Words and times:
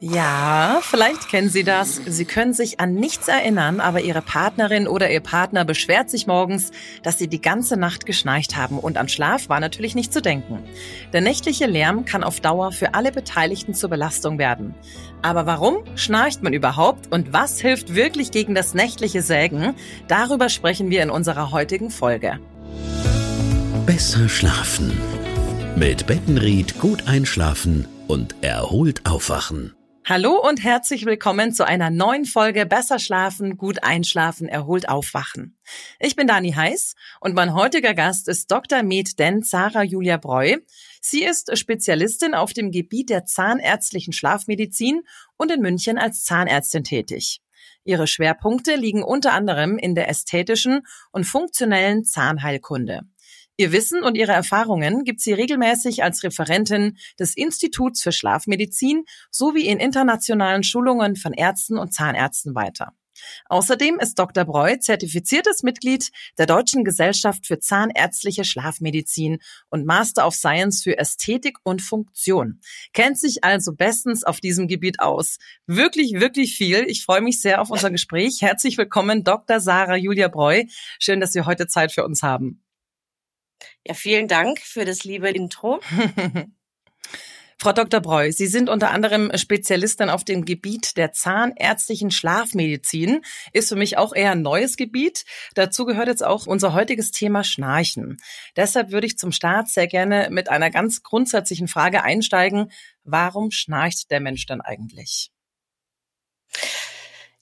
Ja, 0.00 0.80
vielleicht 0.82 1.30
kennen 1.30 1.48
Sie 1.48 1.64
das. 1.64 1.96
Sie 2.04 2.24
können 2.26 2.52
sich 2.52 2.78
an 2.78 2.94
nichts 2.94 3.28
erinnern, 3.28 3.80
aber 3.80 4.00
Ihre 4.02 4.20
Partnerin 4.20 4.86
oder 4.86 5.10
Ihr 5.10 5.20
Partner 5.20 5.64
beschwert 5.64 6.10
sich 6.10 6.26
morgens, 6.26 6.72
dass 7.02 7.18
Sie 7.18 7.28
die 7.28 7.40
ganze 7.40 7.78
Nacht 7.78 8.04
geschnarcht 8.04 8.56
haben 8.56 8.78
und 8.78 8.98
an 8.98 9.08
Schlaf 9.08 9.48
war 9.48 9.60
natürlich 9.60 9.94
nicht 9.94 10.12
zu 10.12 10.20
denken. 10.20 10.58
Der 11.12 11.20
nächtliche 11.20 11.66
Lärm 11.66 12.04
kann 12.04 12.24
auf 12.24 12.40
Dauer 12.40 12.72
für 12.72 12.92
alle 12.92 13.12
Beteiligten 13.12 13.72
zur 13.72 13.88
Belastung 13.88 14.36
werden. 14.38 14.74
Aber 15.22 15.46
warum 15.46 15.76
schnarcht 15.94 16.42
man 16.42 16.52
überhaupt 16.52 17.10
und 17.10 17.32
was 17.32 17.60
hilft 17.60 17.94
wirklich 17.94 18.30
gegen 18.30 18.54
das 18.54 18.74
nächtliche 18.74 19.22
Sägen? 19.22 19.74
Darüber 20.08 20.50
sprechen 20.50 20.90
wir 20.90 21.02
in 21.02 21.10
unserer 21.10 21.50
heutigen 21.50 21.90
Folge. 21.90 22.40
Besser 23.86 24.28
schlafen. 24.28 24.92
Mit 25.76 26.06
Bettenried 26.06 26.78
gut 26.78 27.06
einschlafen 27.06 27.86
und 28.06 28.34
erholt 28.42 29.06
aufwachen. 29.06 29.72
Hallo 30.06 30.38
und 30.46 30.62
herzlich 30.62 31.06
willkommen 31.06 31.54
zu 31.54 31.66
einer 31.66 31.88
neuen 31.88 32.26
Folge 32.26 32.66
Besser 32.66 32.98
schlafen, 32.98 33.56
gut 33.56 33.82
einschlafen, 33.82 34.48
erholt 34.48 34.86
aufwachen. 34.86 35.56
Ich 35.98 36.14
bin 36.14 36.26
Dani 36.26 36.52
Heiß 36.52 36.94
und 37.20 37.34
mein 37.34 37.54
heutiger 37.54 37.94
Gast 37.94 38.28
ist 38.28 38.50
Dr. 38.50 38.82
Med 38.82 39.18
Den 39.18 39.40
Sarah 39.40 39.82
Julia 39.82 40.18
Breu. 40.18 40.58
Sie 41.00 41.24
ist 41.24 41.56
Spezialistin 41.56 42.34
auf 42.34 42.52
dem 42.52 42.70
Gebiet 42.70 43.08
der 43.08 43.24
zahnärztlichen 43.24 44.12
Schlafmedizin 44.12 45.00
und 45.38 45.50
in 45.50 45.62
München 45.62 45.96
als 45.96 46.22
Zahnärztin 46.22 46.84
tätig. 46.84 47.40
Ihre 47.82 48.06
Schwerpunkte 48.06 48.76
liegen 48.76 49.02
unter 49.02 49.32
anderem 49.32 49.78
in 49.78 49.94
der 49.94 50.10
ästhetischen 50.10 50.82
und 51.12 51.24
funktionellen 51.24 52.04
Zahnheilkunde. 52.04 53.08
Ihr 53.56 53.70
Wissen 53.70 54.02
und 54.02 54.16
ihre 54.16 54.32
Erfahrungen 54.32 55.04
gibt 55.04 55.20
sie 55.20 55.32
regelmäßig 55.32 56.02
als 56.02 56.24
Referentin 56.24 56.96
des 57.20 57.36
Instituts 57.36 58.02
für 58.02 58.10
Schlafmedizin 58.10 59.04
sowie 59.30 59.66
in 59.66 59.78
internationalen 59.78 60.64
Schulungen 60.64 61.14
von 61.14 61.32
Ärzten 61.32 61.78
und 61.78 61.94
Zahnärzten 61.94 62.56
weiter. 62.56 62.94
Außerdem 63.48 64.00
ist 64.00 64.18
Dr. 64.18 64.44
Breu 64.44 64.76
zertifiziertes 64.76 65.62
Mitglied 65.62 66.10
der 66.36 66.46
Deutschen 66.46 66.82
Gesellschaft 66.82 67.46
für 67.46 67.60
Zahnärztliche 67.60 68.44
Schlafmedizin 68.44 69.38
und 69.70 69.86
Master 69.86 70.26
of 70.26 70.34
Science 70.34 70.82
für 70.82 70.98
Ästhetik 70.98 71.58
und 71.62 71.80
Funktion. 71.80 72.60
Kennt 72.92 73.20
sich 73.20 73.44
also 73.44 73.72
bestens 73.72 74.24
auf 74.24 74.40
diesem 74.40 74.66
Gebiet 74.66 74.98
aus. 74.98 75.38
Wirklich, 75.66 76.14
wirklich 76.14 76.56
viel. 76.56 76.86
Ich 76.88 77.04
freue 77.04 77.20
mich 77.20 77.40
sehr 77.40 77.60
auf 77.60 77.70
unser 77.70 77.92
Gespräch. 77.92 78.42
Herzlich 78.42 78.78
willkommen, 78.78 79.22
Dr. 79.22 79.60
Sarah 79.60 79.96
Julia 79.96 80.26
Breu. 80.26 80.64
Schön, 80.98 81.20
dass 81.20 81.32
Sie 81.32 81.42
heute 81.42 81.68
Zeit 81.68 81.92
für 81.92 82.04
uns 82.04 82.24
haben. 82.24 82.63
Ja, 83.86 83.94
vielen 83.94 84.28
Dank 84.28 84.60
für 84.60 84.84
das 84.84 85.04
liebe 85.04 85.28
Intro. 85.30 85.80
Frau 87.58 87.72
Dr. 87.72 88.00
Breu, 88.00 88.32
Sie 88.32 88.46
sind 88.46 88.68
unter 88.68 88.90
anderem 88.90 89.30
Spezialistin 89.36 90.10
auf 90.10 90.24
dem 90.24 90.44
Gebiet 90.44 90.96
der 90.96 91.12
zahnärztlichen 91.12 92.10
Schlafmedizin. 92.10 93.22
Ist 93.52 93.68
für 93.68 93.76
mich 93.76 93.96
auch 93.96 94.14
eher 94.14 94.32
ein 94.32 94.42
neues 94.42 94.76
Gebiet. 94.76 95.24
Dazu 95.54 95.84
gehört 95.84 96.08
jetzt 96.08 96.24
auch 96.24 96.46
unser 96.46 96.72
heutiges 96.72 97.10
Thema 97.10 97.44
Schnarchen. 97.44 98.18
Deshalb 98.56 98.90
würde 98.90 99.06
ich 99.06 99.18
zum 99.18 99.32
Start 99.32 99.68
sehr 99.68 99.86
gerne 99.86 100.28
mit 100.30 100.48
einer 100.50 100.70
ganz 100.70 101.02
grundsätzlichen 101.02 101.68
Frage 101.68 102.02
einsteigen. 102.02 102.70
Warum 103.04 103.50
schnarcht 103.50 104.10
der 104.10 104.20
Mensch 104.20 104.46
denn 104.46 104.60
eigentlich? 104.60 105.30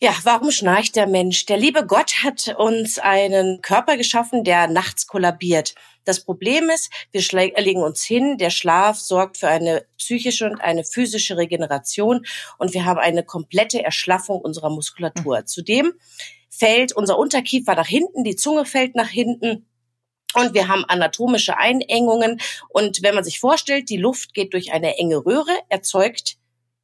Ja, 0.05 0.13
warum 0.25 0.51
schnarcht 0.51 0.97
der 0.97 1.07
Mensch? 1.07 1.47
Der 1.47 1.57
liebe 1.57 1.87
Gott 1.87 2.25
hat 2.25 2.57
uns 2.59 2.99
einen 2.99 3.63
Körper 3.63 3.97
geschaffen, 3.97 4.43
der 4.43 4.67
nachts 4.67 5.07
kollabiert. 5.07 5.77
Das 6.03 6.25
Problem 6.25 6.71
ist, 6.71 6.91
wir 7.13 7.23
legen 7.57 7.85
uns 7.85 8.03
hin, 8.03 8.37
der 8.37 8.51
Schlaf 8.51 8.99
sorgt 8.99 9.37
für 9.37 9.47
eine 9.47 9.87
psychische 9.99 10.51
und 10.51 10.61
eine 10.61 10.83
physische 10.83 11.37
Regeneration 11.37 12.27
und 12.59 12.75
wir 12.75 12.85
haben 12.85 12.99
eine 12.99 13.23
komplette 13.23 13.85
Erschlaffung 13.85 14.41
unserer 14.41 14.71
Muskulatur. 14.71 15.39
Mhm. 15.39 15.47
Zudem 15.47 15.93
fällt 16.51 16.91
unser 16.97 17.17
Unterkiefer 17.17 17.77
nach 17.77 17.87
hinten, 17.87 18.25
die 18.25 18.35
Zunge 18.35 18.65
fällt 18.65 18.97
nach 18.97 19.09
hinten. 19.09 19.69
Und 20.35 20.53
wir 20.53 20.67
haben 20.67 20.85
anatomische 20.85 21.59
Einengungen. 21.59 22.41
Und 22.71 23.05
wenn 23.05 23.15
man 23.15 23.23
sich 23.23 23.39
vorstellt, 23.39 23.89
die 23.89 23.99
Luft 23.99 24.35
geht 24.35 24.53
durch 24.53 24.73
eine 24.73 24.99
enge 24.99 25.25
Röhre, 25.25 25.57
erzeugt 25.69 26.39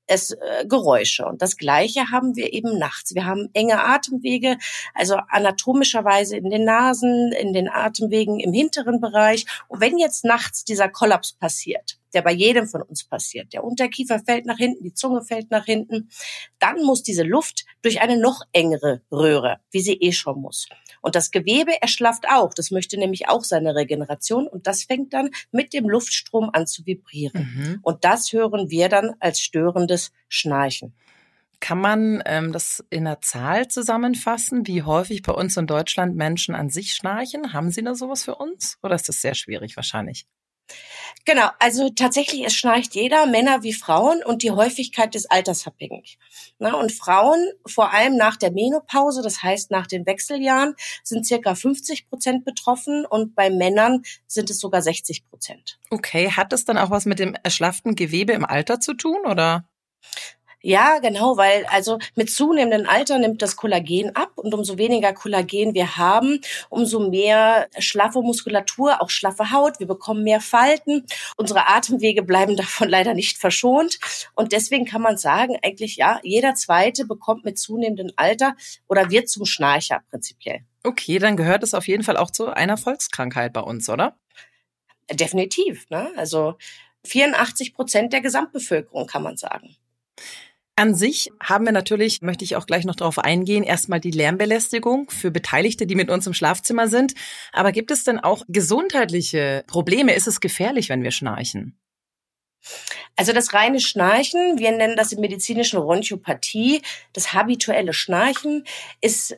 es 0.08 0.32
äh, 0.32 0.66
Geräusche. 0.66 1.26
Und 1.26 1.42
das 1.42 1.56
Gleiche 1.56 2.10
haben 2.10 2.34
wir 2.34 2.52
eben 2.52 2.78
nachts. 2.78 3.14
Wir 3.14 3.26
haben 3.26 3.48
enge 3.52 3.82
Atemwege, 3.84 4.58
also 4.94 5.16
anatomischerweise 5.28 6.36
in 6.36 6.50
den 6.50 6.64
Nasen, 6.64 7.32
in 7.32 7.52
den 7.52 7.68
Atemwegen 7.68 8.40
im 8.40 8.52
hinteren 8.52 9.00
Bereich. 9.00 9.46
Und 9.68 9.80
wenn 9.80 9.98
jetzt 9.98 10.24
nachts 10.24 10.64
dieser 10.64 10.88
Kollaps 10.88 11.32
passiert, 11.32 11.98
der 12.14 12.22
bei 12.22 12.32
jedem 12.32 12.66
von 12.66 12.82
uns 12.82 13.04
passiert, 13.04 13.52
der 13.52 13.64
Unterkiefer 13.64 14.18
fällt 14.18 14.46
nach 14.46 14.56
hinten, 14.56 14.82
die 14.82 14.94
Zunge 14.94 15.22
fällt 15.22 15.50
nach 15.50 15.66
hinten, 15.66 16.08
dann 16.58 16.82
muss 16.82 17.02
diese 17.02 17.22
Luft 17.22 17.66
durch 17.82 18.00
eine 18.00 18.18
noch 18.18 18.42
engere 18.52 19.02
Röhre, 19.12 19.60
wie 19.70 19.80
sie 19.80 19.94
eh 19.94 20.12
schon 20.12 20.40
muss. 20.40 20.68
Und 21.00 21.14
das 21.14 21.30
Gewebe 21.30 21.80
erschlafft 21.80 22.24
auch. 22.30 22.54
Das 22.54 22.70
möchte 22.70 22.98
nämlich 22.98 23.28
auch 23.28 23.44
seine 23.44 23.74
Regeneration. 23.74 24.46
Und 24.46 24.66
das 24.66 24.84
fängt 24.84 25.12
dann 25.12 25.30
mit 25.52 25.72
dem 25.72 25.88
Luftstrom 25.88 26.50
an 26.52 26.66
zu 26.66 26.86
vibrieren. 26.86 27.52
Mhm. 27.54 27.78
Und 27.82 28.04
das 28.04 28.32
hören 28.32 28.70
wir 28.70 28.88
dann 28.88 29.14
als 29.20 29.40
störendes 29.40 30.12
Schnarchen. 30.28 30.94
Kann 31.60 31.80
man 31.80 32.22
ähm, 32.24 32.52
das 32.52 32.84
in 32.90 33.06
einer 33.06 33.20
Zahl 33.20 33.68
zusammenfassen, 33.68 34.66
wie 34.66 34.84
häufig 34.84 35.22
bei 35.22 35.32
uns 35.32 35.56
in 35.56 35.66
Deutschland 35.66 36.14
Menschen 36.14 36.54
an 36.54 36.70
sich 36.70 36.94
schnarchen? 36.94 37.52
Haben 37.52 37.70
Sie 37.70 37.82
da 37.82 37.94
sowas 37.94 38.22
für 38.22 38.36
uns? 38.36 38.78
Oder 38.82 38.94
ist 38.94 39.08
das 39.08 39.20
sehr 39.20 39.34
schwierig 39.34 39.76
wahrscheinlich? 39.76 40.26
Genau, 41.24 41.48
also 41.58 41.90
tatsächlich, 41.90 42.46
es 42.46 42.54
schnarcht 42.54 42.94
jeder, 42.94 43.26
Männer 43.26 43.62
wie 43.62 43.74
Frauen, 43.74 44.22
und 44.24 44.42
die 44.42 44.50
Häufigkeit 44.50 45.14
ist 45.14 45.30
altersabhängig. 45.30 46.18
Na, 46.58 46.74
und 46.74 46.90
Frauen, 46.90 47.46
vor 47.66 47.92
allem 47.92 48.16
nach 48.16 48.36
der 48.36 48.50
Menopause, 48.50 49.20
das 49.22 49.42
heißt 49.42 49.70
nach 49.70 49.86
den 49.86 50.06
Wechseljahren, 50.06 50.74
sind 51.04 51.26
circa 51.26 51.54
50 51.54 52.08
Prozent 52.08 52.44
betroffen 52.46 53.04
und 53.04 53.34
bei 53.34 53.50
Männern 53.50 54.04
sind 54.26 54.48
es 54.48 54.58
sogar 54.58 54.80
60 54.80 55.28
Prozent. 55.28 55.78
Okay, 55.90 56.30
hat 56.30 56.52
das 56.52 56.64
dann 56.64 56.78
auch 56.78 56.90
was 56.90 57.04
mit 57.04 57.18
dem 57.18 57.36
erschlafften 57.42 57.94
Gewebe 57.94 58.32
im 58.32 58.46
Alter 58.46 58.80
zu 58.80 58.94
tun, 58.94 59.18
oder? 59.26 59.68
Ja, 60.60 60.98
genau, 60.98 61.36
weil 61.36 61.64
also 61.66 61.98
mit 62.16 62.30
zunehmendem 62.30 62.88
Alter 62.88 63.18
nimmt 63.18 63.42
das 63.42 63.54
Kollagen 63.54 64.16
ab 64.16 64.32
und 64.34 64.52
umso 64.52 64.76
weniger 64.76 65.12
Kollagen 65.12 65.72
wir 65.72 65.96
haben, 65.96 66.40
umso 66.68 67.08
mehr 67.08 67.68
schlaffe 67.78 68.22
Muskulatur, 68.22 69.00
auch 69.00 69.08
schlaffe 69.08 69.52
Haut, 69.52 69.78
wir 69.78 69.86
bekommen 69.86 70.24
mehr 70.24 70.40
Falten. 70.40 71.06
Unsere 71.36 71.68
Atemwege 71.68 72.24
bleiben 72.24 72.56
davon 72.56 72.88
leider 72.88 73.14
nicht 73.14 73.38
verschont 73.38 74.00
und 74.34 74.50
deswegen 74.50 74.84
kann 74.84 75.00
man 75.00 75.16
sagen, 75.16 75.56
eigentlich 75.62 75.96
ja, 75.96 76.18
jeder 76.24 76.56
zweite 76.56 77.04
bekommt 77.04 77.44
mit 77.44 77.56
zunehmendem 77.56 78.10
Alter 78.16 78.56
oder 78.88 79.10
wird 79.10 79.28
zum 79.28 79.46
Schnarcher 79.46 80.00
prinzipiell. 80.10 80.64
Okay, 80.82 81.20
dann 81.20 81.36
gehört 81.36 81.62
es 81.62 81.74
auf 81.74 81.86
jeden 81.86 82.02
Fall 82.02 82.16
auch 82.16 82.32
zu 82.32 82.48
einer 82.48 82.76
Volkskrankheit 82.76 83.52
bei 83.52 83.60
uns, 83.60 83.88
oder? 83.88 84.16
Definitiv, 85.10 85.88
ne? 85.88 86.10
Also 86.16 86.56
84 87.04 87.74
Prozent 87.74 88.12
der 88.12 88.20
Gesamtbevölkerung 88.20 89.06
kann 89.06 89.22
man 89.22 89.36
sagen. 89.36 89.76
An 90.78 90.94
sich 90.94 91.32
haben 91.42 91.64
wir 91.64 91.72
natürlich, 91.72 92.22
möchte 92.22 92.44
ich 92.44 92.54
auch 92.54 92.64
gleich 92.64 92.84
noch 92.84 92.94
darauf 92.94 93.18
eingehen, 93.18 93.64
erstmal 93.64 93.98
die 93.98 94.12
Lärmbelästigung 94.12 95.10
für 95.10 95.32
Beteiligte, 95.32 95.88
die 95.88 95.96
mit 95.96 96.08
uns 96.08 96.24
im 96.28 96.34
Schlafzimmer 96.34 96.86
sind. 96.86 97.14
Aber 97.52 97.72
gibt 97.72 97.90
es 97.90 98.04
denn 98.04 98.20
auch 98.20 98.44
gesundheitliche 98.46 99.64
Probleme? 99.66 100.14
Ist 100.14 100.28
es 100.28 100.38
gefährlich, 100.38 100.88
wenn 100.88 101.02
wir 101.02 101.10
schnarchen? 101.10 101.76
Also 103.16 103.32
das 103.32 103.54
reine 103.54 103.80
Schnarchen, 103.80 104.60
wir 104.60 104.70
nennen 104.70 104.94
das 104.94 105.10
im 105.10 105.20
medizinischen 105.20 105.80
Ronchopathie, 105.80 106.82
das 107.12 107.32
habituelle 107.32 107.92
Schnarchen 107.92 108.62
ist 109.00 109.36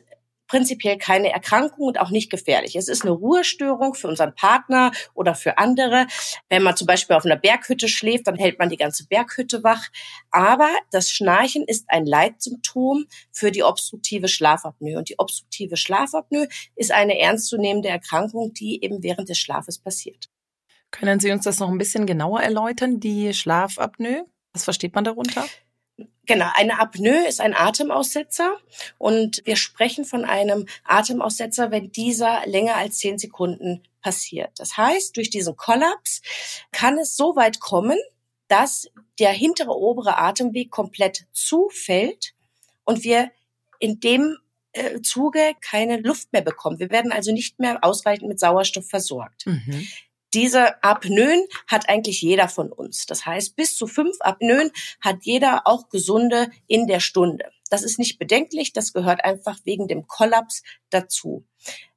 prinzipiell 0.51 0.97
keine 0.97 1.31
Erkrankung 1.31 1.87
und 1.87 1.97
auch 1.97 2.09
nicht 2.09 2.29
gefährlich. 2.29 2.75
Es 2.75 2.89
ist 2.89 3.03
eine 3.03 3.11
Ruhestörung 3.11 3.93
für 3.93 4.09
unseren 4.09 4.35
Partner 4.35 4.91
oder 5.13 5.33
für 5.33 5.57
andere. 5.57 6.07
Wenn 6.49 6.61
man 6.61 6.75
zum 6.75 6.87
Beispiel 6.87 7.15
auf 7.15 7.23
einer 7.23 7.37
Berghütte 7.37 7.87
schläft, 7.87 8.27
dann 8.27 8.35
hält 8.35 8.59
man 8.59 8.67
die 8.67 8.75
ganze 8.75 9.07
Berghütte 9.07 9.63
wach. 9.63 9.87
Aber 10.29 10.67
das 10.91 11.09
Schnarchen 11.09 11.63
ist 11.65 11.85
ein 11.87 12.05
Leitsymptom 12.05 13.05
für 13.31 13.51
die 13.51 13.63
obstruktive 13.63 14.27
Schlafapnoe. 14.27 14.97
Und 14.97 15.07
die 15.07 15.19
obstruktive 15.19 15.77
Schlafapnoe 15.77 16.49
ist 16.75 16.91
eine 16.91 17.17
ernstzunehmende 17.17 17.87
Erkrankung, 17.87 18.51
die 18.53 18.83
eben 18.83 19.03
während 19.03 19.29
des 19.29 19.37
Schlafes 19.37 19.79
passiert. 19.79 20.29
Können 20.91 21.21
Sie 21.21 21.31
uns 21.31 21.45
das 21.45 21.59
noch 21.59 21.69
ein 21.69 21.77
bisschen 21.77 22.05
genauer 22.05 22.41
erläutern, 22.41 22.99
die 22.99 23.33
Schlafapnoe? 23.33 24.25
Was 24.51 24.65
versteht 24.65 24.95
man 24.95 25.05
darunter? 25.05 25.45
Genau, 26.27 26.47
eine 26.53 26.79
Apnoe 26.79 27.27
ist 27.27 27.41
ein 27.41 27.55
Atemaussetzer 27.55 28.57
und 28.97 29.41
wir 29.45 29.55
sprechen 29.55 30.05
von 30.05 30.23
einem 30.23 30.67
Atemaussetzer, 30.83 31.71
wenn 31.71 31.91
dieser 31.91 32.45
länger 32.45 32.75
als 32.75 32.99
zehn 32.99 33.17
Sekunden 33.17 33.81
passiert. 34.01 34.51
Das 34.57 34.77
heißt, 34.77 35.17
durch 35.17 35.29
diesen 35.29 35.55
Kollaps 35.55 36.21
kann 36.71 36.97
es 36.99 37.15
so 37.15 37.35
weit 37.35 37.59
kommen, 37.59 37.97
dass 38.47 38.87
der 39.19 39.31
hintere 39.31 39.71
obere 39.71 40.17
Atemweg 40.17 40.69
komplett 40.69 41.25
zufällt 41.31 42.33
und 42.83 43.03
wir 43.03 43.31
in 43.79 43.99
dem 43.99 44.37
äh, 44.73 45.01
Zuge 45.01 45.53
keine 45.61 45.97
Luft 45.97 46.33
mehr 46.33 46.41
bekommen. 46.41 46.79
Wir 46.79 46.91
werden 46.91 47.11
also 47.11 47.31
nicht 47.31 47.59
mehr 47.59 47.83
ausreichend 47.83 48.27
mit 48.27 48.39
Sauerstoff 48.39 48.87
versorgt. 48.87 49.45
Mhm. 49.45 49.87
Diese 50.33 50.81
Apnoen 50.83 51.45
hat 51.67 51.89
eigentlich 51.89 52.21
jeder 52.21 52.47
von 52.47 52.71
uns. 52.71 53.05
Das 53.05 53.25
heißt, 53.25 53.55
bis 53.55 53.75
zu 53.75 53.87
fünf 53.87 54.15
Apnoen 54.21 54.71
hat 55.01 55.17
jeder 55.21 55.67
auch 55.67 55.89
gesunde 55.89 56.49
in 56.67 56.87
der 56.87 56.99
Stunde. 57.01 57.51
Das 57.69 57.83
ist 57.83 57.99
nicht 57.99 58.19
bedenklich, 58.19 58.73
das 58.73 58.93
gehört 58.93 59.23
einfach 59.23 59.59
wegen 59.63 59.87
dem 59.87 60.07
Kollaps 60.07 60.63
dazu. 60.89 61.45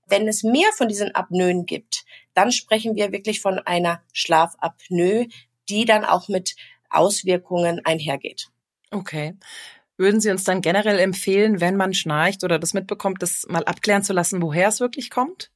Wenn 0.07 0.29
es 0.29 0.43
mehr 0.43 0.69
von 0.77 0.89
diesen 0.89 1.15
Apnoen 1.15 1.67
gibt, 1.67 2.05
dann 2.35 2.53
sprechen 2.53 2.95
wir 2.97 3.13
wirklich 3.13 3.41
von 3.41 3.59
einer 3.59 4.03
Schlafapnoe, 4.13 5.29
die 5.69 5.85
dann 5.85 6.05
auch 6.05 6.29
mit 6.29 6.57
Auswirkungen 6.91 7.81
einhergeht. 7.85 8.49
Okay. 8.91 9.37
Würden 9.97 10.21
Sie 10.21 10.31
uns 10.31 10.45
dann 10.45 10.61
generell 10.61 10.99
empfehlen, 10.99 11.61
wenn 11.61 11.77
man 11.77 11.95
schnarcht 11.95 12.43
oder 12.43 12.59
das 12.59 12.75
mitbekommt, 12.75 13.23
das 13.23 13.47
mal 13.49 13.65
abklären 13.65 14.03
zu 14.03 14.13
lassen, 14.13 14.43
woher 14.43 14.69
es 14.69 14.81
wirklich 14.81 15.09
kommt? 15.09 15.51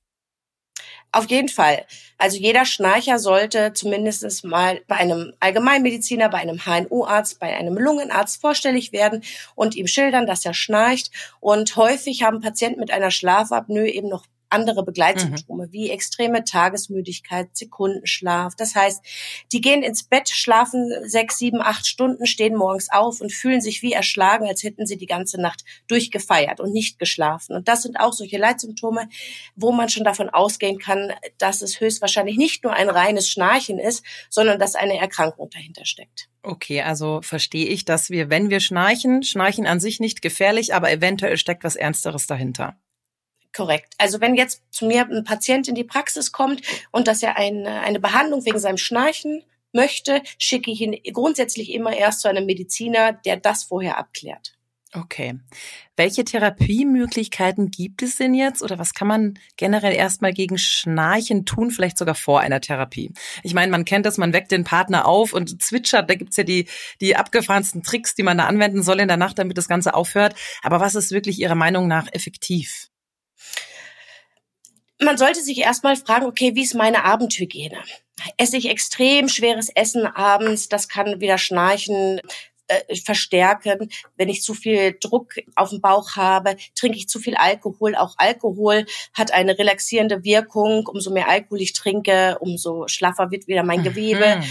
Auf 1.11 1.31
jeden 1.31 1.49
Fall. 1.49 1.87
Also 2.19 2.37
jeder 2.37 2.67
Schnarcher 2.67 3.19
sollte 3.19 3.73
zumindest 3.73 4.45
mal 4.45 4.83
bei 4.89 4.97
einem 4.97 5.33
Allgemeinmediziner, 5.41 6.29
bei 6.29 6.39
einem 6.39 6.61
HNO-Arzt, 6.67 7.41
bei 7.41 7.57
einem 7.57 7.79
Lungenarzt 7.79 8.41
vorstellig 8.41 8.93
werden 8.93 9.25
und 9.55 9.75
ihm 9.75 9.87
schildern, 9.87 10.27
dass 10.27 10.45
er 10.45 10.53
schnarcht. 10.53 11.11
Und 11.41 11.77
häufig 11.77 12.23
haben 12.23 12.41
Patienten 12.41 12.81
mit 12.81 12.91
einer 12.91 13.11
Schlafapnoe 13.11 13.89
eben 13.89 14.09
noch 14.09 14.27
andere 14.51 14.85
Begleitsymptome 14.85 15.67
mhm. 15.67 15.73
wie 15.73 15.91
extreme 15.91 16.45
Tagesmüdigkeit, 16.45 17.49
Sekundenschlaf. 17.57 18.55
Das 18.57 18.75
heißt, 18.75 19.05
die 19.53 19.61
gehen 19.61 19.83
ins 19.83 20.05
Bett, 20.05 20.29
schlafen 20.29 20.91
sechs, 21.05 21.39
sieben, 21.39 21.61
acht 21.61 21.87
Stunden, 21.87 22.27
stehen 22.27 22.57
morgens 22.57 22.91
auf 22.91 23.21
und 23.21 23.33
fühlen 23.33 23.61
sich 23.61 23.83
wie 23.83 23.93
erschlagen, 23.93 24.47
als 24.47 24.63
hätten 24.63 24.87
sie 24.87 24.97
die 24.97 25.07
ganze 25.07 25.41
Nacht 25.41 25.65
durchgefeiert 25.87 26.61
und 26.61 26.73
nicht 26.73 26.99
geschlafen. 26.99 27.57
Und 27.57 27.69
das 27.69 27.83
sind 27.83 27.99
auch 28.01 28.13
solche 28.13 28.39
Leitsymptome, 28.39 29.09
wo 29.57 29.73
man 29.73 29.89
schon 29.89 30.05
davon 30.05 30.31
ausgehen 30.31 30.79
kann, 30.79 31.13
dass 31.39 31.63
es 31.63 31.81
höchstwahrscheinlich 31.81 32.37
nicht 32.37 32.65
nur 32.65 32.73
ein 32.73 32.89
reines 32.89 33.29
Schnarchen 33.29 33.79
ist, 33.79 34.05
sondern 34.31 34.59
dass 34.59 34.75
eine 34.75 34.99
Erkrankung 34.99 35.51
dahinter 35.51 35.85
steckt. 35.85 36.29
Okay, 36.43 36.83
also 36.83 37.21
verstehe 37.23 37.67
ich, 37.67 37.85
dass 37.85 38.11
wir, 38.11 38.31
wenn 38.31 38.49
wir 38.49 38.61
schnarchen, 38.61 39.23
schnarchen 39.23 39.67
an 39.67 39.81
sich 39.81 40.01
nicht 40.01 40.23
gefährlich, 40.23 40.75
aber 40.75 40.91
eventuell 40.91 41.37
steckt 41.37 41.65
was 41.65 41.77
Ernsteres 41.77 42.27
dahinter. 42.27 42.77
Korrekt. 43.59 43.95
Also 43.99 44.21
wenn 44.21 44.37
jetzt 44.37 44.63
zu 44.71 44.87
mir 44.87 45.05
ein 45.11 45.25
Patient 45.25 45.67
in 45.67 45.75
die 45.75 45.83
Praxis 45.83 46.31
kommt 46.31 46.63
und 46.93 47.09
dass 47.09 47.25
er 47.25 47.37
eine, 47.37 47.81
eine 47.81 47.99
Behandlung 47.99 48.45
wegen 48.45 48.61
seinem 48.61 48.77
Schnarchen 48.77 49.43
möchte, 49.73 50.23
schicke 50.39 50.71
ich 50.71 50.81
ihn 50.81 50.97
grundsätzlich 51.13 51.73
immer 51.73 51.93
erst 51.93 52.21
zu 52.21 52.29
einem 52.29 52.47
Mediziner, 52.47 53.15
der 53.15 53.37
das 53.37 53.65
vorher 53.65 53.99
abklärt. 53.99 54.55
Okay. 54.95 55.41
Welche 55.97 56.23
Therapiemöglichkeiten 56.23 57.73
gibt 57.73 58.01
es 58.03 58.15
denn 58.15 58.33
jetzt 58.33 58.63
oder 58.63 58.79
was 58.79 58.95
kann 58.95 59.09
man 59.09 59.41
generell 59.57 59.93
erstmal 59.93 60.33
gegen 60.33 60.57
Schnarchen 60.57 61.45
tun, 61.45 61.73
vielleicht 61.73 61.99
sogar 61.99 62.15
vor 62.15 62.39
einer 62.39 62.61
Therapie? 62.61 63.13
Ich 63.43 63.55
meine, 63.55 63.73
man 63.73 63.85
kennt 63.85 64.07
das, 64.07 64.19
man 64.19 64.33
weckt 64.33 64.53
den 64.53 64.63
Partner 64.63 65.05
auf 65.05 65.33
und 65.33 65.61
zwitschert, 65.61 66.09
da 66.09 66.15
gibt's 66.15 66.37
ja 66.37 66.45
die, 66.45 66.69
die 67.01 67.17
abgefahrensten 67.17 67.83
Tricks, 67.83 68.15
die 68.15 68.23
man 68.23 68.39
da 68.39 68.47
anwenden 68.47 68.85
soll 68.85 69.01
in 69.01 69.09
der 69.09 69.17
Nacht, 69.17 69.41
damit 69.41 69.59
das 69.59 69.67
Ganze 69.67 69.95
aufhört. 69.95 70.37
Aber 70.63 70.79
was 70.79 70.95
ist 70.95 71.11
wirklich 71.11 71.41
Ihrer 71.41 71.57
Meinung 71.57 71.89
nach 71.89 72.07
effektiv? 72.13 72.89
Man 75.03 75.17
sollte 75.19 75.43
sich 75.43 75.59
erstmal 75.59 75.97
fragen, 75.97 76.27
okay, 76.27 76.55
wie 76.55 76.63
ist 76.63 76.75
meine 76.75 77.05
Abendhygiene? 77.05 77.79
Esse 78.37 78.57
ich 78.57 78.69
extrem 78.69 79.29
schweres 79.29 79.69
Essen 79.69 80.07
abends, 80.07 80.69
das 80.69 80.89
kann 80.89 81.21
wieder 81.21 81.39
Schnarchen 81.39 82.21
äh, 82.69 82.97
verstärken. 82.97 83.91
Wenn 84.17 84.29
ich 84.29 84.43
zu 84.43 84.55
viel 84.55 84.97
Druck 85.01 85.35
auf 85.55 85.71
dem 85.71 85.81
Bauch 85.81 86.17
habe, 86.17 86.57
trinke 86.75 86.99
ich 86.99 87.09
zu 87.09 87.19
viel 87.19 87.35
Alkohol. 87.37 87.97
Auch 87.97 88.15
Alkohol 88.19 88.87
hat 89.15 89.33
eine 89.33 89.59
relaxierende 89.59 90.25
Wirkung. 90.25 90.87
Umso 90.87 91.11
mehr 91.11 91.29
Alkohol 91.29 91.61
ich 91.61 91.73
trinke, 91.73 92.39
umso 92.41 92.87
schlaffer 92.89 93.31
wird 93.31 93.49
wieder 93.49 93.63
mein 93.63 93.83
Gewebe. 93.83 94.37
Mhm 94.37 94.45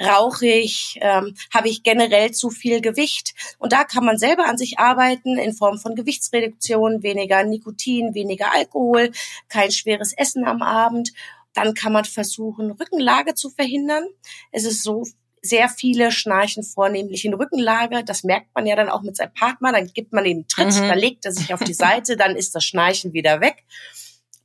rauche 0.00 0.46
ich, 0.46 0.98
ähm, 1.00 1.34
habe 1.52 1.68
ich 1.68 1.82
generell 1.82 2.30
zu 2.32 2.50
viel 2.50 2.80
Gewicht. 2.80 3.34
Und 3.58 3.72
da 3.72 3.84
kann 3.84 4.04
man 4.04 4.18
selber 4.18 4.46
an 4.46 4.58
sich 4.58 4.78
arbeiten 4.78 5.38
in 5.38 5.54
Form 5.54 5.78
von 5.78 5.94
Gewichtsreduktion, 5.94 7.02
weniger 7.02 7.42
Nikotin, 7.44 8.14
weniger 8.14 8.52
Alkohol, 8.52 9.10
kein 9.48 9.70
schweres 9.72 10.12
Essen 10.12 10.44
am 10.44 10.62
Abend. 10.62 11.12
Dann 11.54 11.74
kann 11.74 11.92
man 11.92 12.04
versuchen, 12.04 12.72
Rückenlage 12.72 13.34
zu 13.34 13.50
verhindern. 13.50 14.04
Es 14.52 14.64
ist 14.64 14.82
so, 14.82 15.06
sehr 15.48 15.68
viele 15.68 16.10
schnarchen 16.12 16.62
vornehmlich 16.62 17.24
in 17.24 17.34
Rückenlage. 17.34 18.04
Das 18.04 18.24
merkt 18.24 18.48
man 18.54 18.66
ja 18.66 18.76
dann 18.76 18.88
auch 18.88 19.02
mit 19.02 19.16
seinem 19.16 19.32
Partner. 19.32 19.72
Dann 19.72 19.86
gibt 19.88 20.12
man 20.12 20.24
ihm 20.24 20.38
einen 20.38 20.48
Tritt, 20.48 20.74
mhm. 20.74 20.88
dann 20.88 20.98
legt 20.98 21.24
er 21.24 21.32
sich 21.32 21.54
auf 21.54 21.62
die 21.62 21.74
Seite, 21.74 22.16
dann 22.16 22.36
ist 22.36 22.54
das 22.54 22.64
Schnarchen 22.64 23.12
wieder 23.12 23.40
weg. 23.40 23.64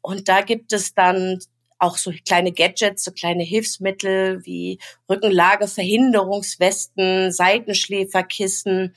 Und 0.02 0.30
da 0.30 0.42
gibt 0.42 0.74
es 0.74 0.94
dann 0.94 1.40
auch 1.82 1.98
so 1.98 2.12
kleine 2.26 2.52
Gadgets, 2.52 3.04
so 3.04 3.12
kleine 3.12 3.44
Hilfsmittel 3.44 4.46
wie 4.46 4.80
Rückenlage, 5.10 5.68
Verhinderungswesten, 5.68 7.32
Seitenschläferkissen. 7.32 8.94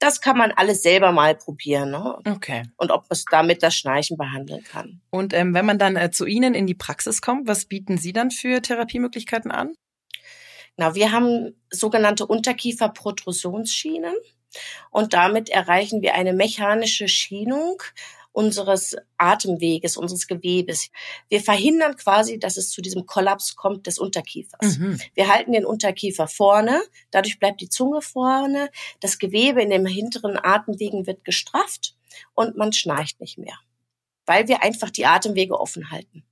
Das 0.00 0.20
kann 0.20 0.36
man 0.36 0.52
alles 0.52 0.82
selber 0.82 1.12
mal 1.12 1.36
probieren. 1.36 1.90
Ne? 1.90 2.18
Okay. 2.26 2.64
Und 2.76 2.90
ob 2.90 3.06
es 3.10 3.24
damit 3.30 3.62
das 3.62 3.74
Schnarchen 3.74 4.16
behandeln 4.16 4.62
kann. 4.64 5.00
Und 5.10 5.32
ähm, 5.32 5.54
wenn 5.54 5.66
man 5.66 5.78
dann 5.78 5.96
äh, 5.96 6.10
zu 6.10 6.26
Ihnen 6.26 6.54
in 6.54 6.66
die 6.66 6.74
Praxis 6.74 7.20
kommt, 7.20 7.48
was 7.48 7.66
bieten 7.66 7.98
Sie 7.98 8.12
dann 8.12 8.30
für 8.30 8.60
Therapiemöglichkeiten 8.62 9.50
an? 9.50 9.74
Na, 10.78 10.94
wir 10.94 11.10
haben 11.12 11.56
sogenannte 11.70 12.24
Unterkieferprotrusionsschienen. 12.24 14.14
Und 14.90 15.12
damit 15.12 15.50
erreichen 15.50 16.00
wir 16.00 16.14
eine 16.14 16.32
mechanische 16.32 17.08
Schienung 17.08 17.82
unseres 18.32 18.96
Atemweges, 19.16 19.96
unseres 19.96 20.28
Gewebes. 20.28 20.90
Wir 21.28 21.40
verhindern 21.40 21.96
quasi, 21.96 22.38
dass 22.38 22.56
es 22.56 22.70
zu 22.70 22.80
diesem 22.80 23.04
Kollaps 23.04 23.56
kommt 23.56 23.88
des 23.88 23.98
Unterkiefers. 23.98 24.78
Mhm. 24.78 25.00
Wir 25.14 25.28
halten 25.28 25.52
den 25.52 25.66
Unterkiefer 25.66 26.28
vorne, 26.28 26.80
dadurch 27.10 27.40
bleibt 27.40 27.60
die 27.60 27.68
Zunge 27.68 28.00
vorne, 28.00 28.70
das 29.00 29.18
Gewebe 29.18 29.60
in 29.60 29.70
den 29.70 29.84
hinteren 29.84 30.38
Atemwegen 30.38 31.08
wird 31.08 31.24
gestrafft 31.24 31.96
und 32.34 32.56
man 32.56 32.72
schnarcht 32.72 33.20
nicht 33.20 33.38
mehr, 33.38 33.58
weil 34.24 34.46
wir 34.46 34.62
einfach 34.62 34.90
die 34.90 35.06
Atemwege 35.06 35.58
offen 35.58 35.90
halten. 35.90 36.22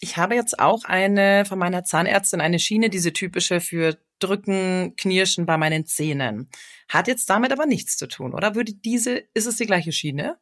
Ich 0.00 0.16
habe 0.16 0.34
jetzt 0.34 0.58
auch 0.58 0.84
eine 0.84 1.44
von 1.44 1.58
meiner 1.58 1.84
Zahnärztin 1.84 2.40
eine 2.40 2.58
Schiene, 2.58 2.88
diese 2.88 3.12
typische 3.12 3.60
für 3.60 3.98
Drücken, 4.18 4.94
Knirschen 4.96 5.46
bei 5.46 5.56
meinen 5.56 5.86
Zähnen. 5.86 6.48
Hat 6.88 7.06
jetzt 7.06 7.28
damit 7.28 7.52
aber 7.52 7.66
nichts 7.66 7.96
zu 7.96 8.06
tun, 8.08 8.34
oder? 8.34 8.54
Würde 8.54 8.72
diese, 8.72 9.22
ist 9.34 9.46
es 9.46 9.56
die 9.56 9.66
gleiche 9.66 9.92
Schiene? 9.92 10.38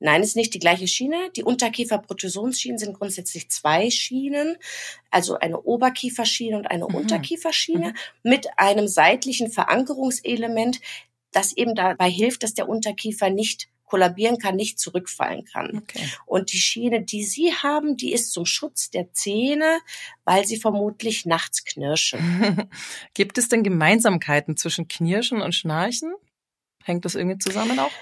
Nein, 0.00 0.22
es 0.22 0.28
ist 0.28 0.36
nicht 0.36 0.54
die 0.54 0.58
gleiche 0.58 0.88
Schiene. 0.88 1.30
Die 1.36 1.44
Unterkieferprotusionsschienen 1.44 2.78
sind 2.78 2.94
grundsätzlich 2.98 3.50
zwei 3.50 3.90
Schienen, 3.90 4.56
also 5.10 5.38
eine 5.38 5.60
Oberkieferschiene 5.62 6.56
und 6.56 6.66
eine 6.66 6.86
mhm. 6.88 6.94
Unterkieferschiene 6.96 7.90
mhm. 7.90 8.30
mit 8.30 8.48
einem 8.58 8.88
seitlichen 8.88 9.50
Verankerungselement, 9.50 10.80
das 11.30 11.56
eben 11.56 11.74
dabei 11.74 12.10
hilft, 12.10 12.42
dass 12.42 12.54
der 12.54 12.68
Unterkiefer 12.68 13.30
nicht 13.30 13.68
kollabieren 13.94 14.38
kann, 14.38 14.56
nicht 14.56 14.80
zurückfallen 14.80 15.44
kann. 15.44 15.78
Okay. 15.78 16.04
Und 16.26 16.52
die 16.52 16.58
Schiene, 16.58 17.04
die 17.04 17.22
Sie 17.22 17.54
haben, 17.54 17.96
die 17.96 18.12
ist 18.12 18.32
zum 18.32 18.44
Schutz 18.44 18.90
der 18.90 19.12
Zähne, 19.12 19.78
weil 20.24 20.44
sie 20.44 20.56
vermutlich 20.56 21.26
nachts 21.26 21.64
knirschen. 21.64 22.68
Gibt 23.14 23.38
es 23.38 23.48
denn 23.48 23.62
Gemeinsamkeiten 23.62 24.56
zwischen 24.56 24.88
Knirschen 24.88 25.40
und 25.40 25.54
Schnarchen? 25.54 26.12
Hängt 26.82 27.04
das 27.04 27.14
irgendwie 27.14 27.38
zusammen 27.38 27.78
auch? 27.78 27.92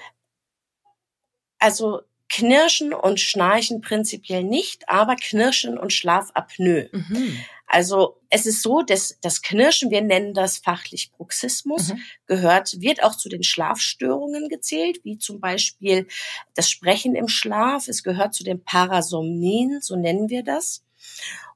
Also 1.59 2.01
Knirschen 2.27 2.91
und 2.91 3.19
Schnarchen 3.19 3.81
prinzipiell 3.81 4.43
nicht, 4.43 4.89
aber 4.89 5.15
Knirschen 5.15 5.77
und 5.77 5.93
Schlafapnoe. 5.93 6.89
Mhm. 6.91 7.37
Also 7.67 8.19
es 8.33 8.47
ist 8.47 8.63
so, 8.63 8.81
dass 8.81 9.19
das 9.21 9.43
Knirschen, 9.43 9.91
wir 9.91 10.01
nennen 10.01 10.33
das 10.33 10.57
fachlich 10.57 11.11
Bruxismus, 11.11 11.89
mhm. 11.89 11.99
gehört, 12.25 12.81
wird 12.81 13.03
auch 13.03 13.15
zu 13.15 13.29
den 13.29 13.43
Schlafstörungen 13.43 14.49
gezählt, 14.49 15.01
wie 15.03 15.19
zum 15.19 15.39
Beispiel 15.39 16.07
das 16.55 16.67
Sprechen 16.67 17.13
im 17.13 17.27
Schlaf. 17.27 17.87
Es 17.87 18.01
gehört 18.01 18.33
zu 18.33 18.43
den 18.43 18.63
Parasomnien, 18.63 19.81
so 19.81 19.95
nennen 19.95 20.29
wir 20.29 20.41
das. 20.41 20.83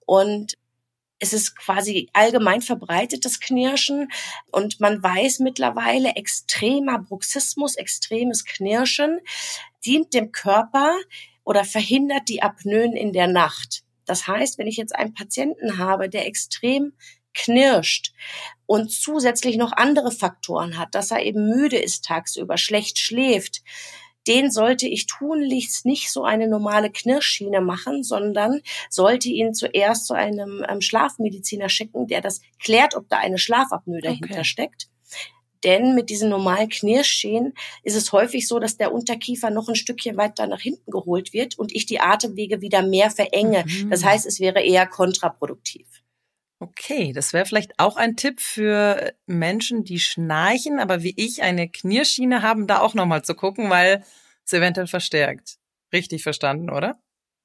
Und 0.06 0.60
es 1.18 1.34
ist 1.34 1.56
quasi 1.56 2.12
allgemein 2.14 2.62
verbreitetes 2.62 3.40
Knirschen 3.40 4.10
und 4.52 4.80
man 4.80 5.02
weiß 5.02 5.40
mittlerweile, 5.40 6.10
extremer 6.10 7.00
Bruxismus, 7.00 7.76
extremes 7.76 8.46
Knirschen 8.46 9.20
dient 9.84 10.14
dem 10.14 10.32
Körper 10.32 10.96
oder 11.44 11.66
verhindert 11.66 12.30
die 12.30 12.44
Apnoen 12.44 12.94
in 12.94 13.14
der 13.14 13.28
Nacht. 13.28 13.84
Das 14.08 14.28
heißt, 14.28 14.58
wenn 14.58 14.68
ich 14.68 14.78
jetzt 14.78 14.96
einen 14.96 15.14
Patienten 15.14 15.78
habe, 15.78 16.10
der 16.10 16.26
extrem 16.26 16.94
knirscht 17.34 18.14
und 18.66 18.92
zusätzlich 18.92 19.58
noch 19.58 19.72
andere 19.72 20.12
Faktoren 20.12 20.78
hat, 20.78 20.96
dass 20.96 21.12
er 21.12 21.24
eben 21.24 21.48
müde 21.50 21.78
ist 21.78 22.04
tagsüber, 22.06 22.58
schlecht 22.58 22.98
schläft, 22.98 23.62
den 24.28 24.52
sollte 24.52 24.88
ich 24.88 25.06
tunlichst 25.06 25.86
nicht 25.86 26.12
so 26.12 26.24
eine 26.24 26.48
normale 26.48 26.92
Knirschschiene 26.92 27.62
machen, 27.62 28.04
sondern 28.04 28.62
sollte 28.90 29.30
ihn 29.30 29.54
zuerst 29.54 30.06
zu 30.06 30.14
einem 30.14 30.66
ähm, 30.68 30.82
Schlafmediziner 30.82 31.70
schicken, 31.70 32.08
der 32.08 32.22
das 32.22 32.42
klärt, 32.60 32.96
ob 32.96 33.08
da 33.08 33.20
eine 33.20 33.38
Schlafapnoe 33.38 34.02
dahinter 34.02 34.32
okay. 34.32 34.44
steckt. 34.44 34.90
Denn 35.64 35.96
mit 35.96 36.10
diesen 36.10 36.30
normalen 36.30 36.70
Knirschschäden 36.70 37.54
ist 37.84 37.96
es 37.96 38.12
häufig 38.12 38.48
so, 38.48 38.60
dass 38.60 38.78
der 38.78 38.94
Unterkiefer 38.94 39.50
noch 39.50 39.68
ein 39.68 39.76
Stückchen 39.76 40.18
weiter 40.18 40.48
nach 40.48 40.62
hinten 40.62 40.92
geholt 40.92 41.34
wird 41.34 41.58
und 41.58 41.76
ich 41.76 41.86
die 41.86 42.00
Atemwege 42.00 42.62
wieder 42.62 42.82
mehr 42.82 43.10
verenge. 43.10 43.66
Mhm. 43.66 43.90
Das 43.90 44.04
heißt, 44.04 44.26
es 44.26 44.40
wäre 44.40 44.62
eher 44.62 44.86
kontraproduktiv. 44.86 45.88
Okay, 46.60 47.14
das 47.14 47.34
wäre 47.34 47.46
vielleicht 47.46 47.78
auch 47.78 47.98
ein 47.98 48.16
Tipp 48.16 48.42
für 48.42 49.14
Menschen, 49.28 49.84
die 49.84 50.00
schnarchen, 50.00 50.80
aber 50.80 51.04
wie 51.04 51.14
ich 51.16 51.44
eine 51.44 51.70
Knierschiene 51.70 52.42
haben, 52.42 52.66
da 52.66 52.80
auch 52.80 52.96
nochmal 52.96 53.24
zu 53.24 53.36
gucken, 53.36 53.70
weil 53.70 54.04
es 54.44 54.54
eventuell 54.54 54.88
verstärkt. 54.88 55.58
Richtig 55.94 56.24
verstanden, 56.24 56.72
oder? 56.72 57.00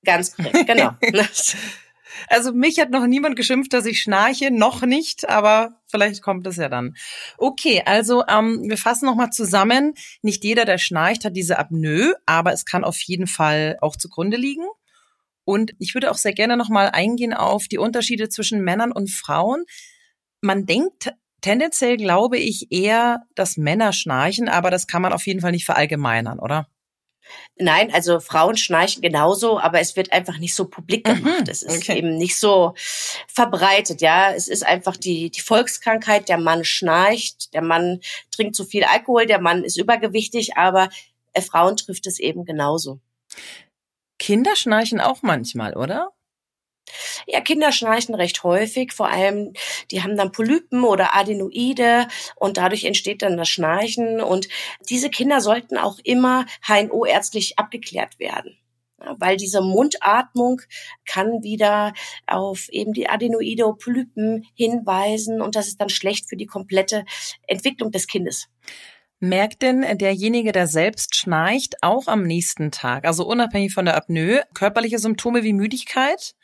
Ganz 0.05 0.35
korrekt, 0.35 0.67
genau. 0.67 0.93
also 2.29 2.53
mich 2.53 2.79
hat 2.79 2.91
noch 2.91 3.07
niemand 3.07 3.37
geschimpft, 3.37 3.73
dass 3.73 3.87
ich 3.87 4.01
schnarche, 4.01 4.51
noch 4.51 4.83
nicht, 4.83 5.29
aber 5.29 5.81
vielleicht 5.87 6.23
kommt 6.23 6.47
es 6.47 6.57
ja 6.57 6.69
dann. 6.69 6.95
Okay, 7.39 7.83
also 7.85 8.25
ähm, 8.29 8.65
wir 8.65 8.79
fassen 8.79 9.07
nochmal 9.07 9.31
zusammen. 9.31 9.95
Nicht 10.23 10.45
jeder, 10.45 10.65
der 10.65 10.79
schnarcht, 10.79 11.25
hat 11.25 11.37
diese 11.37 11.59
Apnoe, 11.59 12.15
aber 12.27 12.53
es 12.53 12.65
kann 12.65 12.85
auf 12.85 13.01
jeden 13.03 13.27
Fall 13.27 13.77
auch 13.81 13.97
zugrunde 13.97 14.37
liegen. 14.37 14.65
Und 15.45 15.73
ich 15.79 15.95
würde 15.95 16.11
auch 16.11 16.17
sehr 16.17 16.33
gerne 16.33 16.57
nochmal 16.57 16.91
eingehen 16.91 17.35
auf 17.35 17.67
die 17.67 17.79
Unterschiede 17.79 18.29
zwischen 18.29 18.63
Männern 18.63 18.93
und 18.93 19.11
Frauen. 19.11 19.65
Man 20.41 20.67
denkt 20.67 21.13
tendenziell, 21.41 21.97
glaube 21.97 22.39
ich, 22.39 22.71
eher, 22.71 23.23
dass 23.35 23.57
Männer 23.57 23.93
schnarchen, 23.93 24.49
aber 24.49 24.71
das 24.71 24.87
kann 24.87 25.03
man 25.03 25.13
auf 25.13 25.27
jeden 25.27 25.41
Fall 25.41 25.53
nicht 25.53 25.67
verallgemeinern, 25.67 26.39
oder? 26.39 26.69
Nein, 27.57 27.93
also 27.93 28.21
Frauen 28.21 28.57
schnarchen 28.57 29.03
genauso, 29.03 29.59
aber 29.59 29.81
es 29.81 29.97
wird 29.97 30.13
einfach 30.13 30.39
nicht 30.39 30.55
so 30.55 30.67
publik 30.67 31.07
mhm, 31.07 31.17
gemacht. 31.17 31.41
Mhm, 31.41 31.51
es 31.51 31.63
ist 31.63 31.79
okay. 31.79 31.99
eben 31.99 32.17
nicht 32.17 32.39
so 32.39 32.75
verbreitet, 33.29 34.01
ja. 34.01 34.33
Es 34.33 34.49
ist 34.49 34.65
einfach 34.65 34.97
die, 34.97 35.31
die 35.31 35.41
Volkskrankheit. 35.41 36.29
Der 36.29 36.39
Mann 36.39 36.65
schnarcht, 36.65 37.53
der 37.55 37.63
Mann 37.63 38.01
trinkt 38.31 38.57
zu 38.57 38.65
viel 38.65 38.85
Alkohol, 38.85 39.27
der 39.27 39.41
Mann 39.41 39.65
ist 39.65 39.79
übergewichtig, 39.79 40.57
aber 40.57 40.89
äh, 41.33 41.41
Frauen 41.41 41.77
trifft 41.77 42.07
es 42.07 42.19
eben 42.19 42.45
genauso. 42.45 43.01
Kinder 44.19 44.57
schnarchen 44.57 45.01
auch 45.01 45.23
manchmal, 45.23 45.77
oder? 45.77 46.13
Ja, 47.27 47.41
Kinder 47.41 47.73
schnarchen 47.73 48.15
recht 48.15 48.43
häufig, 48.45 48.93
vor 48.93 49.09
allem 49.09 49.53
die 49.91 50.03
haben 50.03 50.17
dann 50.17 50.33
Polypen 50.33 50.85
oder 50.85 51.15
Adenoide 51.17 52.09
und 52.37 52.57
dadurch 52.57 52.85
entsteht 52.85 53.23
dann 53.23 53.37
das 53.37 53.49
Schnarchen 53.49 54.21
und 54.21 54.49
diese 54.89 55.11
Kinder 55.11 55.41
sollten 55.41 55.79
auch 55.79 55.99
immer 56.05 56.47
HNO 56.67 57.05
ärztlich 57.05 57.59
abgeklärt 57.59 58.19
werden. 58.19 58.57
weil 59.19 59.37
diese 59.37 59.61
Mundatmung 59.61 60.61
kann 61.07 61.43
wieder 61.43 61.93
auf 62.29 62.69
eben 62.69 62.93
die 62.93 63.09
Adenoide 63.09 63.75
Polypen 63.75 64.47
hinweisen 64.55 65.41
und 65.41 65.57
das 65.57 65.67
ist 65.67 65.81
dann 65.81 65.89
schlecht 65.89 66.29
für 66.29 66.37
die 66.37 66.47
komplette 66.47 67.05
Entwicklung 67.49 67.91
des 67.91 68.07
Kindes. 68.07 68.49
Merkt 69.19 69.63
denn 69.63 69.87
derjenige, 69.99 70.51
der 70.51 70.67
selbst 70.67 71.15
schnarcht, 71.15 71.77
auch 71.81 72.09
am 72.09 72.25
nächsten 72.25 72.73
Tag, 72.73 73.05
also 73.05 73.25
unabhängig 73.25 73.73
von 73.73 73.85
der 73.85 73.97
Apnoe, 73.97 74.43
körperliche 74.53 74.99
Symptome 74.99 75.45
wie 75.45 75.53
Müdigkeit 75.53 76.35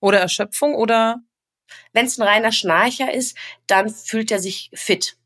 oder 0.00 0.18
Erschöpfung 0.18 0.74
oder? 0.74 1.20
Wenn 1.92 2.06
es 2.06 2.18
ein 2.18 2.26
reiner 2.26 2.52
Schnarcher 2.52 3.12
ist, 3.12 3.36
dann 3.66 3.90
fühlt 3.90 4.30
er 4.30 4.38
sich 4.38 4.70
fit. 4.74 5.16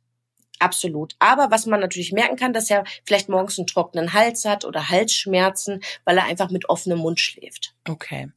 Absolut. 0.59 1.17
Aber 1.19 1.51
was 1.51 1.67
man 1.67 1.81
natürlich 1.81 2.13
merken 2.13 2.37
kann, 2.37 2.53
dass 2.53 2.71
er 2.71 2.85
vielleicht 3.05 3.29
morgens 3.29 3.59
einen 3.59 3.67
trockenen 3.67 4.13
Hals 4.13 4.45
hat 4.45 4.65
oder 4.65 4.91
Halsschmerzen, 4.91 5.83
weil 6.05 6.19
er 6.19 6.27
einfach 6.27 6.51
mit 6.51 6.69
offenem 6.69 6.99
Mund 6.99 7.19
schläft. 7.19 7.75
Okay. 7.89 8.31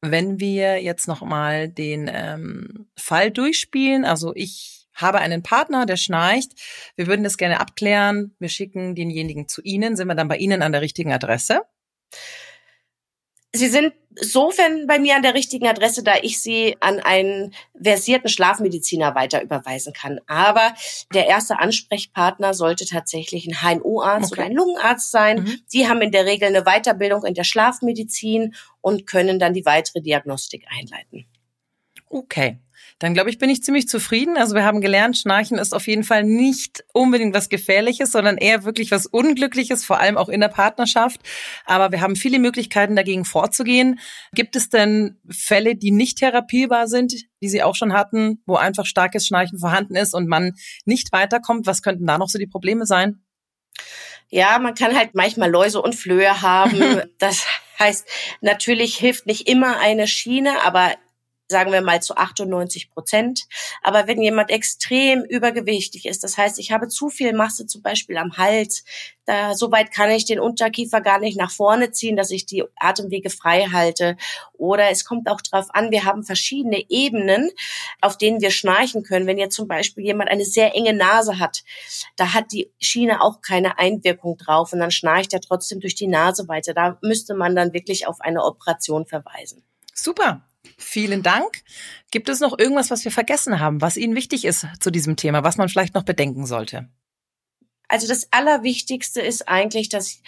Wenn 0.00 0.38
wir 0.38 0.82
jetzt 0.82 1.08
noch 1.08 1.22
mal 1.22 1.68
den 1.68 2.08
ähm, 2.12 2.86
Fall 2.96 3.30
durchspielen, 3.30 4.04
also 4.04 4.32
ich 4.36 4.86
habe 4.94 5.18
einen 5.18 5.42
Partner, 5.42 5.86
der 5.86 5.96
schnarcht. 5.96 6.52
Wir 6.94 7.08
würden 7.08 7.24
das 7.24 7.36
gerne 7.36 7.58
abklären. 7.58 8.36
Wir 8.38 8.48
schicken 8.48 8.94
denjenigen 8.94 9.48
zu 9.48 9.60
Ihnen. 9.62 9.96
Sind 9.96 10.06
wir 10.06 10.14
dann 10.14 10.28
bei 10.28 10.36
Ihnen 10.36 10.62
an 10.62 10.72
der 10.72 10.82
richtigen 10.82 11.12
Adresse? 11.12 11.62
Sie 13.54 13.68
sind 13.68 13.94
sofern 14.16 14.88
bei 14.88 14.98
mir 14.98 15.14
an 15.14 15.22
der 15.22 15.34
richtigen 15.34 15.68
Adresse, 15.68 16.02
da 16.02 16.14
ich 16.20 16.40
Sie 16.40 16.76
an 16.80 16.98
einen 16.98 17.54
versierten 17.80 18.28
Schlafmediziner 18.28 19.14
weiter 19.14 19.42
überweisen 19.42 19.92
kann. 19.92 20.20
Aber 20.26 20.74
der 21.12 21.26
erste 21.26 21.60
Ansprechpartner 21.60 22.52
sollte 22.52 22.84
tatsächlich 22.84 23.46
ein 23.46 23.62
HNO-Arzt 23.62 24.32
okay. 24.32 24.40
oder 24.40 24.50
ein 24.50 24.56
Lungenarzt 24.56 25.10
sein. 25.12 25.44
Mhm. 25.44 25.60
Die 25.72 25.88
haben 25.88 26.02
in 26.02 26.10
der 26.10 26.26
Regel 26.26 26.48
eine 26.48 26.64
Weiterbildung 26.64 27.24
in 27.24 27.34
der 27.34 27.44
Schlafmedizin 27.44 28.54
und 28.80 29.06
können 29.06 29.38
dann 29.38 29.54
die 29.54 29.64
weitere 29.64 30.00
Diagnostik 30.00 30.66
einleiten. 30.68 31.26
Okay 32.08 32.58
dann 32.98 33.12
glaube 33.12 33.30
ich, 33.30 33.38
bin 33.38 33.50
ich 33.50 33.62
ziemlich 33.62 33.88
zufrieden. 33.88 34.36
Also 34.36 34.54
wir 34.54 34.64
haben 34.64 34.80
gelernt, 34.80 35.18
Schnarchen 35.18 35.58
ist 35.58 35.74
auf 35.74 35.86
jeden 35.86 36.04
Fall 36.04 36.22
nicht 36.22 36.84
unbedingt 36.92 37.34
was 37.34 37.48
Gefährliches, 37.48 38.12
sondern 38.12 38.36
eher 38.36 38.64
wirklich 38.64 38.90
was 38.90 39.06
Unglückliches, 39.06 39.84
vor 39.84 39.98
allem 39.98 40.16
auch 40.16 40.28
in 40.28 40.40
der 40.40 40.48
Partnerschaft. 40.48 41.20
Aber 41.64 41.90
wir 41.90 42.00
haben 42.00 42.16
viele 42.16 42.38
Möglichkeiten, 42.38 42.94
dagegen 42.94 43.24
vorzugehen. 43.24 43.98
Gibt 44.32 44.54
es 44.54 44.68
denn 44.68 45.18
Fälle, 45.28 45.74
die 45.74 45.90
nicht 45.90 46.18
therapierbar 46.18 46.86
sind, 46.86 47.14
die 47.42 47.48
Sie 47.48 47.62
auch 47.62 47.74
schon 47.74 47.92
hatten, 47.92 48.42
wo 48.46 48.56
einfach 48.56 48.86
starkes 48.86 49.26
Schnarchen 49.26 49.58
vorhanden 49.58 49.96
ist 49.96 50.14
und 50.14 50.28
man 50.28 50.52
nicht 50.84 51.12
weiterkommt? 51.12 51.66
Was 51.66 51.82
könnten 51.82 52.06
da 52.06 52.16
noch 52.16 52.28
so 52.28 52.38
die 52.38 52.46
Probleme 52.46 52.86
sein? 52.86 53.24
Ja, 54.28 54.58
man 54.58 54.74
kann 54.74 54.96
halt 54.96 55.14
manchmal 55.14 55.50
Läuse 55.50 55.82
und 55.82 55.94
Flöhe 55.94 56.42
haben. 56.42 57.02
das 57.18 57.46
heißt, 57.78 58.06
natürlich 58.40 58.96
hilft 58.96 59.26
nicht 59.26 59.48
immer 59.48 59.78
eine 59.78 60.06
Schiene, 60.06 60.64
aber 60.64 60.92
sagen 61.54 61.70
wir 61.70 61.82
mal 61.82 62.02
zu 62.02 62.16
98 62.16 62.90
Prozent. 62.90 63.46
Aber 63.80 64.08
wenn 64.08 64.20
jemand 64.20 64.50
extrem 64.50 65.22
übergewichtig 65.22 66.04
ist, 66.06 66.24
das 66.24 66.36
heißt, 66.36 66.58
ich 66.58 66.72
habe 66.72 66.88
zu 66.88 67.10
viel 67.10 67.32
Masse 67.32 67.64
zum 67.68 67.80
Beispiel 67.80 68.16
am 68.16 68.36
Hals, 68.36 68.82
da 69.24 69.54
so 69.54 69.70
weit 69.70 69.92
kann 69.92 70.10
ich 70.10 70.24
den 70.24 70.40
Unterkiefer 70.40 71.00
gar 71.00 71.20
nicht 71.20 71.38
nach 71.38 71.52
vorne 71.52 71.92
ziehen, 71.92 72.16
dass 72.16 72.32
ich 72.32 72.44
die 72.44 72.64
Atemwege 72.74 73.30
frei 73.30 73.68
halte. 73.72 74.16
Oder 74.52 74.90
es 74.90 75.04
kommt 75.04 75.30
auch 75.30 75.40
darauf 75.40 75.72
an, 75.72 75.92
wir 75.92 76.04
haben 76.04 76.24
verschiedene 76.24 76.90
Ebenen, 76.90 77.52
auf 78.00 78.18
denen 78.18 78.40
wir 78.40 78.50
schnarchen 78.50 79.04
können. 79.04 79.28
Wenn 79.28 79.38
jetzt 79.38 79.54
zum 79.54 79.68
Beispiel 79.68 80.04
jemand 80.04 80.30
eine 80.30 80.44
sehr 80.44 80.74
enge 80.74 80.92
Nase 80.92 81.38
hat, 81.38 81.62
da 82.16 82.34
hat 82.34 82.50
die 82.50 82.72
Schiene 82.80 83.22
auch 83.22 83.42
keine 83.42 83.78
Einwirkung 83.78 84.38
drauf 84.38 84.72
und 84.72 84.80
dann 84.80 84.90
schnarcht 84.90 85.32
er 85.32 85.40
trotzdem 85.40 85.78
durch 85.78 85.94
die 85.94 86.08
Nase 86.08 86.48
weiter. 86.48 86.74
Da 86.74 86.98
müsste 87.00 87.34
man 87.34 87.54
dann 87.54 87.72
wirklich 87.72 88.08
auf 88.08 88.20
eine 88.20 88.42
Operation 88.42 89.06
verweisen. 89.06 89.62
Super. 89.94 90.42
Vielen 90.78 91.22
Dank. 91.22 91.62
Gibt 92.10 92.28
es 92.28 92.40
noch 92.40 92.58
irgendwas, 92.58 92.90
was 92.90 93.04
wir 93.04 93.12
vergessen 93.12 93.60
haben, 93.60 93.80
was 93.80 93.96
Ihnen 93.96 94.14
wichtig 94.14 94.44
ist 94.44 94.66
zu 94.80 94.90
diesem 94.90 95.16
Thema, 95.16 95.44
was 95.44 95.56
man 95.56 95.68
vielleicht 95.68 95.94
noch 95.94 96.04
bedenken 96.04 96.46
sollte? 96.46 96.88
Also 97.88 98.08
das 98.08 98.28
Allerwichtigste 98.32 99.20
ist 99.20 99.48
eigentlich, 99.48 99.88
dass 99.88 100.20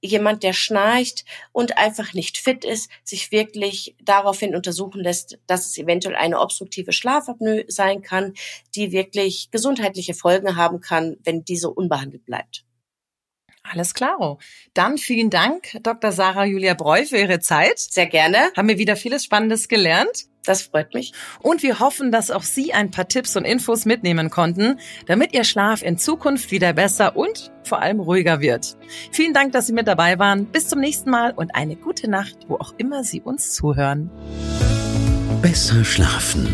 jemand, 0.00 0.42
der 0.42 0.52
schnarcht 0.52 1.24
und 1.52 1.78
einfach 1.78 2.12
nicht 2.14 2.38
fit 2.38 2.64
ist, 2.64 2.90
sich 3.04 3.30
wirklich 3.30 3.94
daraufhin 4.02 4.56
untersuchen 4.56 5.00
lässt, 5.00 5.38
dass 5.46 5.66
es 5.66 5.78
eventuell 5.78 6.16
eine 6.16 6.40
obstruktive 6.40 6.92
Schlafapnoe 6.92 7.64
sein 7.68 8.02
kann, 8.02 8.34
die 8.74 8.90
wirklich 8.90 9.50
gesundheitliche 9.52 10.14
Folgen 10.14 10.56
haben 10.56 10.80
kann, 10.80 11.16
wenn 11.22 11.44
diese 11.44 11.70
unbehandelt 11.70 12.24
bleibt. 12.24 12.64
Alles 13.62 13.94
klar. 13.94 14.38
Dann 14.74 14.98
vielen 14.98 15.30
Dank, 15.30 15.78
Dr. 15.82 16.12
Sarah 16.12 16.44
Julia 16.44 16.74
Breu, 16.74 17.04
für 17.04 17.18
Ihre 17.18 17.40
Zeit. 17.40 17.78
Sehr 17.78 18.06
gerne. 18.06 18.50
Haben 18.56 18.68
wir 18.68 18.78
wieder 18.78 18.96
vieles 18.96 19.24
Spannendes 19.24 19.68
gelernt. 19.68 20.26
Das 20.44 20.62
freut 20.62 20.92
mich. 20.92 21.12
Und 21.40 21.62
wir 21.62 21.78
hoffen, 21.78 22.10
dass 22.10 22.30
auch 22.32 22.42
Sie 22.42 22.72
ein 22.72 22.90
paar 22.90 23.06
Tipps 23.06 23.36
und 23.36 23.44
Infos 23.44 23.84
mitnehmen 23.84 24.28
konnten, 24.28 24.80
damit 25.06 25.32
Ihr 25.32 25.44
Schlaf 25.44 25.82
in 25.82 25.98
Zukunft 25.98 26.50
wieder 26.50 26.72
besser 26.72 27.16
und 27.16 27.52
vor 27.62 27.80
allem 27.80 28.00
ruhiger 28.00 28.40
wird. 28.40 28.76
Vielen 29.12 29.34
Dank, 29.34 29.52
dass 29.52 29.68
Sie 29.68 29.72
mit 29.72 29.86
dabei 29.86 30.18
waren. 30.18 30.46
Bis 30.46 30.68
zum 30.68 30.80
nächsten 30.80 31.10
Mal 31.10 31.32
und 31.32 31.54
eine 31.54 31.76
gute 31.76 32.10
Nacht, 32.10 32.36
wo 32.48 32.56
auch 32.56 32.74
immer 32.78 33.04
Sie 33.04 33.20
uns 33.20 33.52
zuhören. 33.52 34.10
Besser 35.40 35.84
schlafen. 35.84 36.52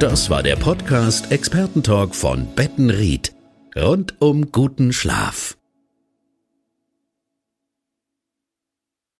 Das 0.00 0.28
war 0.28 0.42
der 0.42 0.56
Podcast 0.56 1.30
Expertentalk 1.30 2.14
von 2.14 2.52
Bettenried. 2.54 3.32
Rund 3.76 4.20
um 4.20 4.50
guten 4.50 4.92
Schlaf. 4.92 5.56